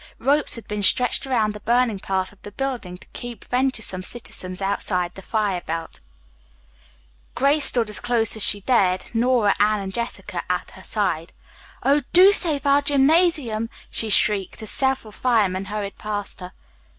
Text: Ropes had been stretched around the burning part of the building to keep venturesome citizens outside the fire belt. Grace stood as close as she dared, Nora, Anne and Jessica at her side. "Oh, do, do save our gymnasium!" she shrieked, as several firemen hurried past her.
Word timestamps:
Ropes 0.17 0.55
had 0.55 0.67
been 0.67 0.81
stretched 0.81 1.27
around 1.27 1.53
the 1.53 1.59
burning 1.59 1.99
part 1.99 2.31
of 2.31 2.41
the 2.41 2.49
building 2.51 2.97
to 2.97 3.07
keep 3.13 3.45
venturesome 3.45 4.01
citizens 4.01 4.59
outside 4.59 5.13
the 5.13 5.21
fire 5.21 5.61
belt. 5.63 5.99
Grace 7.35 7.65
stood 7.65 7.87
as 7.87 7.99
close 7.99 8.35
as 8.35 8.41
she 8.41 8.61
dared, 8.61 9.05
Nora, 9.13 9.53
Anne 9.59 9.79
and 9.79 9.93
Jessica 9.93 10.41
at 10.51 10.71
her 10.71 10.81
side. 10.83 11.33
"Oh, 11.83 11.99
do, 11.99 12.03
do 12.13 12.31
save 12.31 12.65
our 12.65 12.81
gymnasium!" 12.81 13.69
she 13.91 14.09
shrieked, 14.09 14.63
as 14.63 14.71
several 14.71 15.11
firemen 15.11 15.65
hurried 15.65 15.99
past 15.99 16.39
her. 16.39 16.51